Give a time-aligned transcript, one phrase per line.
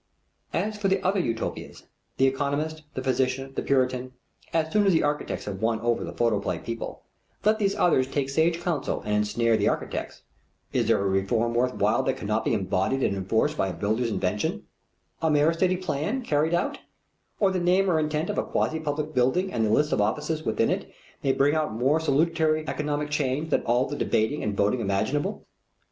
[0.51, 1.83] As for the other Utopians,
[2.17, 4.13] the economist, the physician, the puritan,
[4.51, 7.03] as soon as the architects have won over the photoplay people,
[7.45, 10.23] let these others take sage counsel and ensnare the architects.
[10.73, 14.09] Is there a reform worth while that cannot be embodied and enforced by a builder's
[14.09, 14.65] invention?
[15.21, 16.79] A mere city plan, carried out,
[17.39, 20.41] or the name or intent of a quasi public building and the list of offices
[20.41, 20.91] within it
[21.23, 25.45] may bring about more salutary economic change than all the debating and voting imaginable.